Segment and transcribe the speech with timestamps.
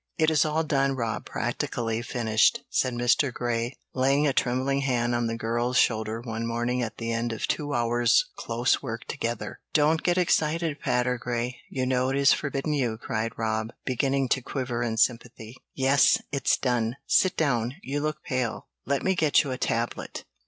[0.17, 3.31] "It is all done, Rob, practically finished," said Mr.
[3.31, 7.45] Grey, laying a trembling hand on the girl's shoulder one morning at the end of
[7.45, 9.59] two hours' close work together.
[9.73, 14.81] "Don't get excited, Patergrey; you know it is forbidden you," cried Rob, beginning to quiver
[14.81, 15.55] in sympathy.
[15.75, 16.95] "Yes, it's done.
[17.05, 20.23] Sit down; you look pale let me get you a tablet."